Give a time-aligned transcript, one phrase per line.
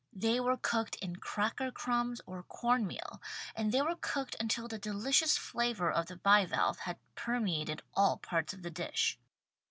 [0.13, 3.21] They were cooked in cracker crumbs or corn meal
[3.53, 8.51] and they were cooked until the delicious flavor of the bivalve had permeated all parts
[8.51, 9.19] of the dish.